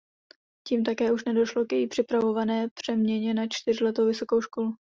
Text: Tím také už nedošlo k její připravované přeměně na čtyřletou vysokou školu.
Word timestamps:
Tím 0.67 0.83
také 0.83 1.11
už 1.11 1.25
nedošlo 1.25 1.65
k 1.65 1.73
její 1.73 1.87
připravované 1.87 2.67
přeměně 2.73 3.33
na 3.33 3.47
čtyřletou 3.49 4.05
vysokou 4.05 4.41
školu. 4.41 4.75